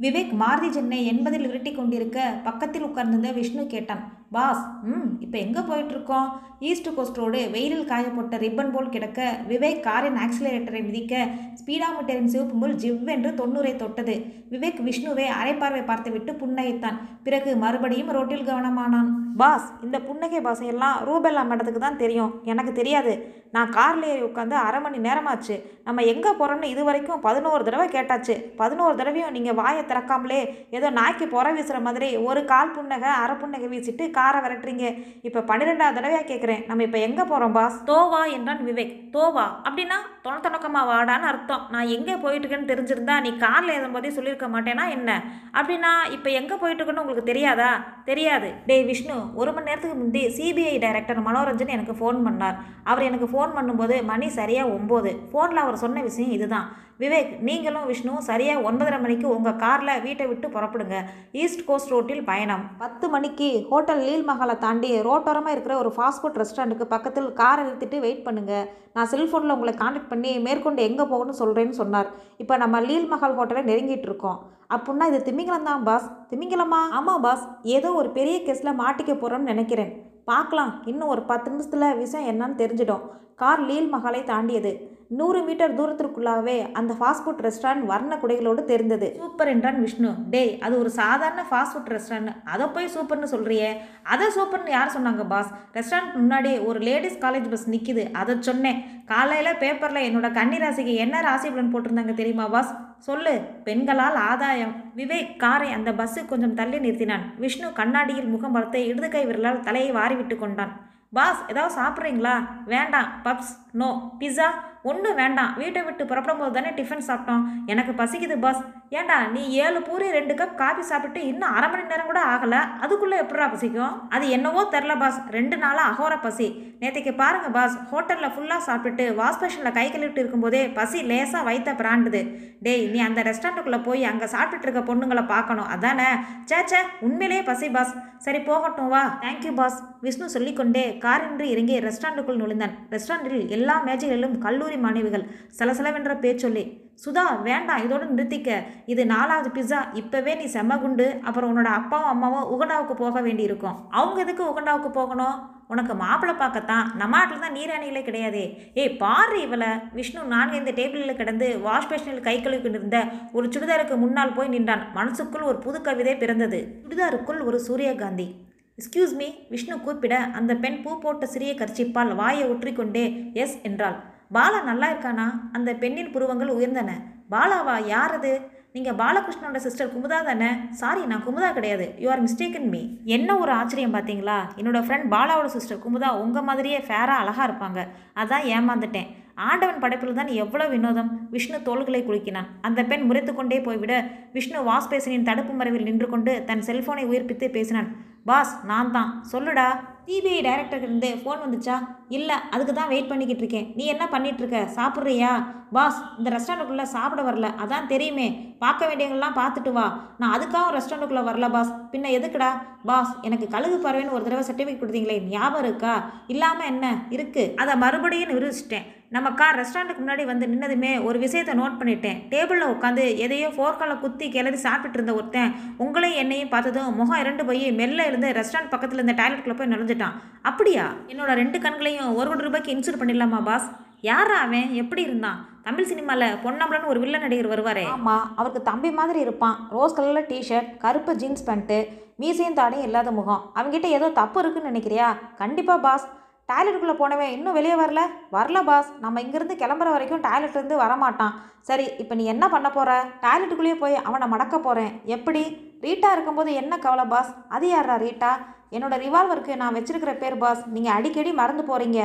விவேக் 0.00 0.32
மாருதி 0.40 0.68
சென்னை 0.70 0.98
எண்பதில் 1.06 1.46
விரட்டி 1.46 1.72
கொண்டிருக்க 1.72 2.40
பக்கத்தில் 2.44 2.82
உட்கார்ந்திருந்த 2.82 3.32
விஷ்ணு 3.32 3.66
கேட்டான். 3.66 4.02
பாஸ் 4.30 4.62
ம் 4.82 5.08
இப்போ 5.20 5.38
எங்கே 5.38 5.58
போயிட்டுருக்கோம்? 5.58 6.28
ஈஸ்ட் 6.58 6.94
கோஸ்ட் 6.94 7.16
ரோடு 7.16 7.50
வெயிலில் 7.50 7.86
காயப்பட்ட 7.86 8.36
ரிப்பன் 8.36 8.72
போல் 8.72 8.88
கிடக்க 8.88 9.40
விவேக் 9.48 9.80
காரின் 9.80 10.14
ஆக்சிலரேட்டரை 10.14 10.84
மிதிக்க 10.84 11.28
ஸ்பீடாமீட்டரின் 11.60 12.24
சிவப்பு 12.24 12.54
முள் 12.54 12.74
ஜிவ்வென்று 12.74 13.30
தொண்ணூரை 13.40 13.76
தொட்டது. 13.76 14.14
விவேக் 14.50 14.80
விஷ்ணுவை 14.88 15.26
அரைப்பார்வை 15.42 15.84
பார்த்துவிட்டு 15.84 16.32
புன்னகைத்தான். 16.32 16.98
பிறகு 17.22 17.56
மறுபடியும் 17.56 18.10
ரோட்டில் 18.10 18.46
கவனமானான். 18.46 19.10
பாஸ் 19.36 19.72
இந்த 19.82 20.00
புன்னகை 20.00 20.40
பாசையெல்லாம் 20.40 20.98
ரூபெல்லா 21.06 21.44
மேடத்துக்கு 21.50 21.78
தான் 21.78 21.96
தெரியும். 21.96 22.34
எனக்கு 22.44 22.72
தெரியாது. 22.72 23.40
நான் 23.54 23.72
காரில் 23.76 24.06
ஏறி 24.10 24.22
உட்காந்து 24.28 24.56
அரை 24.66 24.78
மணி 24.84 24.98
நேரமாச்சு. 25.06 25.56
நம்ம 25.86 26.02
எங்கே 26.12 26.30
போகிறோம்னு 26.40 26.72
இது 26.74 26.82
வரைக்கும் 26.88 27.22
பதினோரு 27.26 27.62
தடவை 27.68 27.86
கேட்டாச்சு. 27.96 28.34
பதினோரு 28.60 28.94
தடவையும் 29.00 29.34
நீங்கள் 29.36 29.58
வாயை 29.60 29.82
திறக்காமலே 29.90 30.40
ஏதோ 30.76 30.90
நாய்க்கு 30.98 31.26
புற 31.34 31.46
வீசுகிற 31.56 31.78
மாதிரி 31.86 32.08
ஒரு 32.28 32.42
கால் 32.52 32.74
புன்னகை 32.76 33.10
அரை 33.22 33.34
புன்னகை 33.42 33.68
வீசிட்டு 33.72 34.04
காரை 34.18 34.40
விரட்டுறீங்க. 34.44 34.86
இப்போ 35.28 35.42
பன்னிரெண்டாவது 35.50 35.98
தடவையாக 35.98 36.26
கேட்குறேன் 36.30 36.62
நம்ம 36.70 36.86
இப்போ 36.88 37.00
எங்கே 37.08 37.26
போகிறோம் 37.32 37.56
பாஸ் 37.58 37.78
தோவா 37.90 38.22
என்றான் 38.36 38.64
விவேக். 38.70 38.94
தோவா 39.16 39.46
அப்படின்னா 39.66 39.98
தொணத்தொணக்கமாக 40.26 40.88
வாடான்னு 40.92 41.28
அர்த்தம். 41.32 41.62
நான் 41.74 41.92
எங்கே 41.96 42.14
போயிட்டுருக்கேன்னு 42.24 42.70
தெரிஞ்சிருந்தா 42.72 43.14
நீ 43.26 43.30
காரில் 43.44 43.76
ஏதும்போதே 43.76 44.12
சொல்லியிருக்க 44.16 44.48
மாட்டேன்னா 44.54 44.84
என்ன? 44.96 45.10
அப்படின்னா 45.58 45.92
இப்போ 46.16 46.28
எங்கே 46.40 46.56
போயிட்டுருக்குன்னு 46.62 47.04
உங்களுக்கு 47.04 47.30
தெரியாதா? 47.30 47.70
தெரியாது. 48.10 48.48
டேய் 48.68 48.86
விஷ்ணு 48.90 49.16
ஒரு 49.40 49.50
மணி 49.54 49.68
நேரத்துக்கு 49.70 50.00
முந்தி 50.02 50.22
சிபிஐ 50.36 50.76
டைரக்டர் 50.84 51.26
மனோரஞ்சன் 51.28 51.74
எனக்கு 51.76 51.96
ஃபோன் 52.00 52.18
பண்ணார். 52.26 52.56
அவர் 52.90 53.08
எனக்கு 53.08 53.26
ஃபோன் 53.32 53.40
ஃபோன் 53.42 53.54
பண்ணும்போது 53.58 53.94
மணி 54.10 54.26
சரியாக 54.38 54.72
ஒம்பது. 54.78 55.10
ஃபோனில் 55.30 55.60
அவர் 55.62 55.82
சொன்ன 55.82 56.02
விஷயம் 56.08 56.34
இதுதான். 56.36 56.66
விவேக் 57.02 57.30
நீங்களும் 57.46 57.86
விஷ்ணுவும் 57.90 58.26
சரியாக 58.28 58.64
ஒன்பதரை 58.68 58.98
மணிக்கு 59.04 59.26
உங்கள் 59.36 59.58
காரில் 59.62 60.02
வீட்டை 60.04 60.24
விட்டு 60.30 60.46
புறப்படுங்க. 60.56 60.96
ஈஸ்ட் 61.42 61.64
கோஸ்ட் 61.68 61.92
ரோட்டில் 61.94 62.22
பயணம். 62.28 62.62
பத்து 62.82 63.06
மணிக்கு 63.14 63.48
ஹோட்டல் 63.70 64.02
லீல் 64.08 64.26
மஹாலை 64.28 64.56
தாண்டி 64.64 64.90
ரோட்டோரமாக 65.08 65.54
இருக்கிற 65.56 65.76
ஒரு 65.82 65.90
ஃபாஸ்ட் 65.96 66.22
ஃபுட் 66.22 66.38
ரெஸ்டாரண்ட்டுக்கு 66.42 66.86
பக்கத்தில் 66.94 67.28
காரை 67.40 67.64
நிறுத்திட்டு 67.66 67.98
வெயிட் 68.04 68.22
பண்ணுங்கள் 68.28 68.68
நான் 68.96 69.10
செல்ஃபோனில் 69.14 69.54
உங்களை 69.56 69.74
காண்டாக்ட் 69.82 70.12
பண்ணி 70.12 70.32
மேற்கொண்டு 70.46 70.86
எங்கே 70.90 71.06
போகணும்னு 71.14 71.40
சொல்கிறேன்னு 71.42 71.80
சொன்னார். 71.82 72.08
இப்போ 72.44 72.56
நம்ம 72.64 72.84
லீல் 72.88 73.10
மஹால் 73.14 73.36
ஹோட்டலை 73.40 73.64
நெருங்கிட்டு 73.72 74.08
இருக்கோம். 74.10 74.38
அப்புடின்னா 74.76 75.10
இது 75.12 75.20
திமிங்கலம் 75.30 75.68
தான் 75.72 75.84
பாஸ் 75.90 76.08
திமிங்கலமா? 76.30 76.82
ஆமாம் 77.00 77.24
பாஸ் 77.26 77.44
ஏதோ 77.76 77.90
ஒரு 78.02 78.10
பெரிய 78.20 78.38
கேஸில் 78.48 78.78
மாட்டிக்க 78.84 79.12
போகிறோம்னு 79.14 79.52
நினைக்கிறேன். 79.54 79.92
பார்க்கலாம். 80.30 80.72
இன்னும் 80.90 81.12
ஒரு 81.14 81.22
பத்து 81.30 81.50
நிமிஷத்தில் 81.52 81.98
விஷயம் 82.04 82.30
என்னன்னு 82.32 82.60
தெரிஞ்சிடும். 82.62 83.04
கார் 83.42 83.62
லீல் 83.68 83.92
மகாலை 83.92 84.20
தாண்டியது. 84.32 84.72
நூறு 85.18 85.40
மீட்டர் 85.46 85.74
தூரத்திற்குள்ளாகவே 85.78 86.54
அந்த 86.78 86.92
ஃபாஸ்ட் 86.98 87.24
ஃபுட் 87.24 87.42
ரெஸ்டாரண்ட் 87.46 87.84
வர்ண 87.90 88.14
குடைகளோடு 88.20 88.62
தெரிந்தது. 88.70 89.08
சூப்பர் 89.22 89.50
என்றான் 89.54 89.80
விஷ்ணு. 89.84 90.10
டேய் 90.34 90.52
அது 90.64 90.74
ஒரு 90.82 90.90
சாதாரண 91.00 91.42
ஃபாஸ்ட் 91.50 91.74
ஃபுட் 91.74 91.90
ரெஸ்டாரண்ட் 91.94 92.32
அதை 92.52 92.66
போய் 92.74 92.92
சூப்பர்னு 92.94 93.32
சொல்கிறியே 93.34 93.70
அதை 94.14 94.28
சூப்பர்னு 94.36 94.72
யார் 94.76 94.94
சொன்னாங்க 94.96 95.26
பாஸ் 95.32 95.50
ரெஸ்டாரண்ட் 95.78 96.16
முன்னாடி 96.20 96.52
ஒரு 96.68 96.80
லேடிஸ் 96.88 97.20
காலேஜ் 97.24 97.50
பஸ் 97.54 97.68
நிற்கிது 97.74 98.06
அதை 98.20 98.36
சொன்னேன். 98.50 98.80
காலையில் 99.12 99.60
பேப்பரில் 99.64 100.06
என்னோட 100.08 100.30
கன்னி 100.38 100.60
ராசிக்கு 100.64 100.94
என்ன 101.06 101.22
ராசி 101.28 101.50
பலன் 101.50 101.72
போட்டிருந்தாங்க 101.74 102.16
தெரியுமா 102.22 102.46
பாஸ் 102.56 102.72
சொல்லு. 103.02 103.40
பெண்களால் 103.64 104.14
ஆதாயம். 104.14 104.92
விவேக் 104.96 105.36
காரை 105.36 105.72
அந்த 105.72 105.92
பஸ்ஸு 105.92 106.26
கொஞ்சம் 106.26 106.54
தள்ளி 106.54 106.78
நிறுத்தினான். 106.78 107.36
விஷ்ணு 107.36 107.72
கண்ணாடியில் 107.72 108.24
முகம் 108.24 108.52
பார்த்து 108.52 108.86
இடது 108.86 109.08
கை 109.08 109.26
விரலால் 109.26 109.60
தலையை 109.60 109.90
வாரி 109.90 110.14
விட்டு 110.14 110.36
கொண்டான். 110.36 110.90
பாஸ் 111.12 111.42
ஏதாவது 111.48 111.80
சாப்பிட்றீங்களா? 111.80 112.42
வேண்டாம். 112.64 113.08
Puffs 113.24 113.52
no. 113.72 114.12
பிஸா 114.20 114.44
ஒன்றும் 114.82 115.14
வேண்டாம். 115.14 115.54
வீட்டை 115.56 115.82
விட்டு 115.82 116.06
புறப்படும் 116.06 116.40
போது 116.40 116.52
தானே 116.52 116.68
டிஃபன் 116.68 117.10
சாப்பிட்டோம். 117.10 117.44
எனக்கு 117.66 118.04
பசிக்குது 118.04 118.40
பாஸ். 118.40 118.64
ஏண்டா 118.98 119.14
நீ 119.34 119.42
ஏழு 119.64 119.78
பூரி 119.86 120.06
ரெண்டு 120.16 120.34
கப் 120.38 120.58
காஃபி 120.60 120.82
சாப்பிட்டு 120.88 121.20
இன்னும் 121.28 121.52
அரை 121.56 121.68
மணி 121.72 121.84
நேரம் 121.90 122.08
கூட 122.08 122.20
ஆகலை? 122.32 122.58
அதுக்குள்ளே 122.84 123.16
எப்படா 123.22 123.46
பசிக்கும்? 123.52 123.94
அது 124.14 124.24
என்னவோ 124.36 124.62
தெரில 124.74 124.94
பாஸ் 125.02 125.18
ரெண்டு 125.36 125.56
நாளாக 125.62 125.90
அகோர 125.90 126.14
பசி. 126.24 126.48
நேற்றுக்கு 126.80 127.12
பாருங்கள் 127.20 127.54
பாஸ் 127.56 127.76
ஹோட்டலில் 127.92 128.32
ஃபுல்லாக 128.34 128.62
சாப்பிட்டுட்டு 128.66 129.04
வாஷ் 129.20 129.40
பேஷனில் 129.42 129.76
கை 129.78 129.86
கழுவிட்டு 129.94 130.20
இருக்கும்போதே 130.22 130.62
பசி 130.78 130.98
லேசாக 131.10 131.42
வைத்த 131.48 131.72
பிராண்டுது. 131.80 132.20
டேய் 132.66 132.84
நீ 132.92 133.00
அந்த 133.06 133.22
ரெஸ்டாரண்ட்டுக்குள்ளே 133.30 133.80
போய் 133.88 134.04
அங்கே 134.10 134.28
சாப்பிட்டுட்டு 134.34 134.68
இருக்க 134.68 134.82
பொண்ணுங்களை 134.90 135.24
பார்க்கணும். 135.32 135.70
அதானே? 135.76 136.10
சேச்சே 136.52 136.82
உண்மையிலேயே 137.08 137.44
பசி 137.50 137.68
பாஸ் 137.78 137.94
சரி 138.26 138.42
போகட்டும் 138.50 138.92
வா. 138.94 139.02
தேங்க்யூ 139.24 139.54
பாஸ் 139.62 139.80
விஷ்ணு 140.06 140.28
சொல்லிக்கொண்டே 140.36 140.84
காரின்றி 141.06 141.48
இறங்கி 141.54 141.76
ரெஸ்டாரண்ட்டுக்குள் 141.88 142.42
நுழைந்தான். 142.44 142.76
ரெஸ்டாரண்ட்டில் 142.96 143.50
எல்லா 143.58 143.78
மேஜைகளிலும் 143.88 144.38
கல்லூரி 144.46 144.78
மாணவிகள் 144.86 145.26
சலசலவென்ற 145.60 146.14
பேச்சொல்லி 146.26 146.66
சுதா 147.04 147.42
வேண்டாம் 147.42 147.82
இதோடு 147.84 148.04
நிறுத்திக்க. 148.04 148.62
இது 148.86 149.06
நாலாவது 149.06 149.48
பிஸ்ஸா 149.56 149.78
இப்போவே 150.00 150.36
நீ 150.36 150.44
செம்ம 150.44 150.80
குண்டு. 150.80 151.20
அப்புறம் 151.24 151.50
உன்னோட 151.50 151.64
அப்பாவும் 151.64 152.08
அம்மாவும் 152.08 152.48
உகண்டாவுக்கு 152.52 152.94
போக 152.94 153.20
வேண்டியிருக்கும். 153.20 153.88
அவங்க 153.90 154.20
எதுக்கு 154.20 154.44
உகண்டாவுக்கு 154.50 154.90
போகணும்? 154.90 155.60
உனக்கு 155.68 155.94
மாப்பிள்ளை 155.94 156.38
பார்க்கத்தான். 156.38 156.92
நம்ம 156.96 157.18
ஆட்டில் 157.18 157.38
தான் 157.38 157.54
நீராணிகளே 157.54 158.02
கிடையாதே. 158.08 158.58
ஏய் 158.74 158.96
பாரு 158.96 159.40
இவளை. 159.40 159.68
விஷ்ணு 159.92 160.24
நான்கு 160.24 160.56
இந்த 160.56 160.70
டேபிளில் 160.70 161.16
கிடந்து 161.16 161.58
வாஷ் 161.58 161.90
பேஷனில் 161.90 162.20
கை 162.20 162.40
கழுவி 162.40 162.62
கொண்டிருந்த 162.62 163.04
ஒரு 163.32 163.48
சுடிதாருக்கு 163.48 163.96
முன்னால் 163.96 164.34
போய் 164.34 164.48
நின்றான். 164.48 164.86
மனசுக்குள் 164.94 165.42
ஒரு 165.42 165.58
புது 165.58 165.80
கவிதை 165.80 166.16
பிறந்தது. 166.16 166.82
சுடிதாருக்குள் 166.82 167.44
ஒரு 167.44 167.60
சூரியகாந்தி. 167.60 168.34
எஸ்கியூஸ் 168.78 169.16
மீ 169.16 169.26
விஷ்ணு 169.48 169.80
கூப்பிட 169.80 170.18
அந்த 170.18 170.54
பெண் 170.54 170.82
பூ 170.82 170.98
போட்ட 170.98 171.26
சிறிய 171.26 171.54
கர்ச்சிப்பால் 171.54 172.14
வாயை 172.14 172.44
ஒற்றிக்கொண்டே 172.48 173.32
எஸ் 173.32 173.58
என்றாள். 173.62 174.11
பாலா 174.36 174.58
நல்லா 174.70 174.86
இருக்கானா? 174.92 175.26
அந்த 175.56 175.70
பெண்ணின் 175.82 176.12
புருவங்கள் 176.14 176.56
உயர்ந்தன. 176.58 176.90
பாலாவா 177.32 177.76
யார் 177.94 178.14
அது 178.18 178.32
நீங்கள் 178.74 178.96
பாலகிருஷ்ணனோட 179.00 179.58
சிஸ்டர் 179.64 179.90
குமுதா 179.94 180.18
தானே? 180.28 180.50
சாரி 180.80 181.02
நான் 181.10 181.24
குமுதா 181.24 181.48
கிடையாது. 181.56 181.86
யூ 182.02 182.06
ஆர் 182.12 182.22
மிஸ்டேக்கன் 182.26 182.68
மீ 182.74 182.80
என்ன 183.16 183.36
ஒரு 183.42 183.52
ஆச்சரியம் 183.52 183.96
பார்த்தீங்களா? 183.96 184.36
என்னோட 184.60 184.80
ஃப்ரெண்ட் 184.84 185.08
பாலாவோட 185.14 185.48
சிஸ்டர் 185.56 185.82
குமுதா 185.84 186.10
உங்கள் 186.22 186.46
மாதிரியே 186.48 186.78
ஃபேராக 186.86 187.22
அழகாக 187.22 187.48
இருப்பாங்க. 187.48 187.82
அதான் 188.22 188.46
ஏமாந்துட்டேன். 188.54 189.10
ஆண்டவன் 189.48 189.82
படைப்பில் 189.82 190.18
தான் 190.20 190.32
எவ்வளோ 190.42 190.64
வினோதம். 190.72 191.10
விஷ்ணு 191.34 191.58
தோள்களை 191.68 192.00
குலுக்கினான். 192.08 192.48
அந்த 192.68 192.80
பெண் 192.90 193.06
முறைத்து 193.08 193.34
கொண்டே 193.34 193.60
போய்விட 193.66 193.94
விஷ்ணு 194.36 194.60
வாஸ்பேசனின் 194.70 195.28
தடுப்பு 195.28 195.54
மறைவில் 195.60 195.88
நின்று 195.90 196.08
கொண்டு 196.14 196.34
தன் 196.50 196.66
செல்போனை 196.68 197.04
உயிர்ப்பித்து 197.12 197.48
பேசினான். 197.56 197.88
பாஸ் 198.30 198.52
நான் 198.70 198.94
தான். 198.96 199.10
சொல்லுடா. 199.32 199.68
சிபிஐ 200.06 200.38
டைரக்டர்கிட்ட 200.46 201.08
ஃபோன் 201.22 201.42
வந்துச்சா? 201.44 201.76
இல்லை 202.08 202.36
அதுக்கு 202.50 202.72
தான் 202.72 202.88
வெயிட் 202.88 203.08
பண்ணிக்கிட்டு 203.08 203.42
இருக்கேன். 203.44 203.72
நீ 203.76 203.84
என்ன 203.84 204.04
பண்ணிகிட்ருக்க 204.12 204.60
சாப்பிட்றியா? 204.78 205.32
பாஸ் 205.76 205.98
இந்த 206.18 206.28
ரெஸ்டாரண்ட்டுக்குள்ளே 206.34 206.86
சாப்பிட 206.94 207.20
வரல. 207.28 207.48
அதான் 207.62 207.90
தெரியுமே. 207.92 208.28
பார்க்க 208.62 208.88
வேண்டியவங்களாம் 208.88 209.38
பார்த்துட்டு 209.40 209.72
வா. 209.76 209.86
நான் 210.20 210.34
அதுக்காக 210.36 210.72
ரெஸ்டாரண்ட்டுக்குள்ளே 210.76 211.26
வரல 211.28 211.46
பாஸ். 211.56 211.70
பின்ன 211.92 212.10
எதுக்குடா? 212.18 212.50
பாஸ் 212.88 213.12
எனக்கு 213.26 213.46
கழுகு 213.54 213.76
பறவைன்னு 213.84 214.16
ஒரு 214.16 214.24
தடவை 214.26 214.42
சர்டிஃபிகேட் 214.48 214.82
கொடுத்தீங்களே 214.82 215.16
ஞாபகம் 215.34 215.64
இருக்கா? 215.64 215.94
இல்லாமல் 216.32 216.70
என்ன? 216.72 216.86
இருக்குது 217.16 217.52
அதை 217.62 217.74
மறுபடியும் 217.84 218.32
நிரூபிச்சிட்டேன். 218.32 218.88
நம்ம 219.14 219.30
கார் 219.40 219.58
ரெஸ்டாரண்ட்டுக்கு 219.60 220.02
முன்னாடி 220.04 220.24
வந்து 220.30 220.46
நின்னதுமே 220.52 220.92
ஒரு 221.08 221.18
விஷயத்தை 221.24 221.54
நோட் 221.60 221.78
பண்ணிட்டேன். 221.80 222.20
டேபிளில் 222.32 222.72
உட்காந்து 222.74 223.02
எதையோ 223.24 223.48
ஃபோர்க்கால 223.56 223.94
குத்தி 224.04 224.26
கிளறி 224.36 224.58
சாப்பிட்டு 224.66 224.96
இருந்த 224.98 225.14
ஒருத்தன் 225.18 225.54
உங்களையும் 225.84 226.20
என்னையும் 226.22 226.52
பார்த்ததும் 226.54 226.96
முகம் 227.00 227.22
இரண்டு 227.24 227.44
போய் 227.48 227.64
மெல்ல 227.80 228.06
இருந்து 228.06 228.30
ரெஸ்டாரண்ட் 228.40 228.72
பக்கத்தில் 228.74 229.00
இருந்த 229.00 229.16
டாய்லெட்டுக்குள்ள 229.22 229.58
போய் 229.58 229.72
நுழைஞ்சிட்டான். 229.74 230.18
அப்படியா? 230.50 230.86
என்னோட 231.12 231.32
ரெண்டு 231.42 231.60
கண்களையும் 231.66 232.12
ஒரு 232.18 232.28
கோடி 232.30 232.48
ரூபாய்க்கு 232.48 232.74
இன்சூர் 232.76 233.00
பண்ணிடலாமா 233.02 233.40
பாஸ்? 233.50 233.68
யாரா 234.10 234.38
அவன்? 234.46 234.70
எப்படி 234.82 235.02
இருந்தான்? 235.08 235.40
தமிழ் 235.66 235.88
சினிமாவில் 235.90 236.38
பொன்னம்பலன்னு 236.44 236.88
ஒரு 236.92 237.00
வில்ல 237.02 237.16
நடிகர் 237.24 237.50
வருவாரே. 237.50 237.82
ஆமாம் 237.96 238.24
அவருக்கு 238.38 238.60
தம்பி 238.68 238.90
மாதிரி 238.98 239.18
இருப்பான். 239.24 239.56
ரோஸ் 239.74 239.94
கலரில் 239.96 240.26
டிஷர்ட் 240.30 240.70
கருப்பு 240.84 241.12
ஜீன்ஸ் 241.20 241.44
பேண்ட்டு 241.48 241.76
மீசையும் 242.22 242.56
தாடையும் 242.58 242.86
இல்லாத 242.86 243.10
முகம். 243.18 243.42
அவங்ககிட்ட 243.56 243.88
ஏதோ 243.98 244.06
தப்பு 244.18 244.38
இருக்குன்னு 244.42 244.70
நினைக்கிறியா? 244.70 245.08
கண்டிப்பாக 245.40 245.82
பாஸ் 245.86 246.06
டாய்லெட்டுக்குள்ளே 246.50 246.96
போனவன் 247.02 247.32
இன்னும் 247.36 247.56
வெளியே 247.58 247.76
வரல? 247.82 248.00
வரல 248.36 248.62
பாஸ் 248.70 248.88
நம்ம 249.04 249.22
இங்கேருந்து 249.24 249.56
கிளம்புற 249.62 249.90
வரைக்கும் 249.94 250.24
டாய்லெட்லேருந்து 250.26 250.82
வரமாட்டான். 250.82 251.36
சரி 251.68 251.86
இப்போ 252.02 252.14
நீ 252.20 252.24
என்ன 252.34 252.44
பண்ண 252.54 252.68
போகிற 252.78 252.90
டாய்லெட்டுக்குள்ளேயே 253.24 253.78
போய் 253.84 253.96
அவனை 254.08 254.28
மடக்க 254.34 254.58
போகிறேன் 254.66 254.92
எப்படி? 255.16 255.44
ரீட்டா 255.86 256.10
இருக்கும்போது 256.16 256.50
என்ன 256.62 256.74
கவலை 256.86 257.06
பாஸ் 257.12 257.32
அது 257.56 257.68
யாரா 257.74 257.96
ரீட்டா? 258.06 258.32
என்னோட 258.76 258.94
ரிவால்வருக்கு 259.04 259.54
நான் 259.62 259.76
வச்சுருக்கிற 259.78 260.12
பேர் 260.24 260.42
பாஸ் 260.42 260.62
நீங்கள் 260.74 260.96
அடிக்கடி 260.98 261.32
மறந்து 261.40 261.64
போகிறீங்க 261.70 262.00